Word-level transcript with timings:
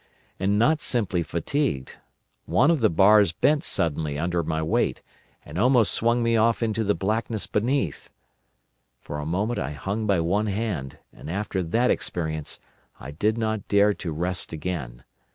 And 0.39 0.57
not 0.57 0.81
simply 0.81 1.21
fatigued! 1.21 1.97
One 2.47 2.71
of 2.71 2.79
the 2.79 2.89
bars 2.89 3.33
bent 3.33 3.63
suddenly 3.63 4.17
under 4.17 4.41
my 4.41 4.63
weight, 4.63 5.03
and 5.45 5.59
almost 5.59 5.93
swung 5.93 6.23
me 6.23 6.35
off 6.35 6.63
into 6.63 6.83
the 6.83 6.95
blackness 6.95 7.45
beneath. 7.45 8.09
For 8.99 9.19
a 9.19 9.27
moment 9.27 9.59
I 9.59 9.73
hung 9.73 10.07
by 10.07 10.19
one 10.19 10.47
hand, 10.47 10.97
and 11.13 11.29
after 11.29 11.61
that 11.61 11.91
experience 11.91 12.59
I 12.99 13.11
did 13.11 13.37
not 13.37 13.67
dare 13.67 13.93
to 13.93 14.11
rest 14.11 14.51
again. 14.51 15.03